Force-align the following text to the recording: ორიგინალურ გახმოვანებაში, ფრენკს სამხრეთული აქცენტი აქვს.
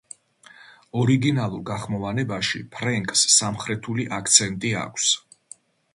ორიგინალურ 1.01 1.61
გახმოვანებაში, 1.71 2.63
ფრენკს 2.77 3.27
სამხრეთული 3.35 4.11
აქცენტი 4.19 4.73
აქვს. 4.87 5.15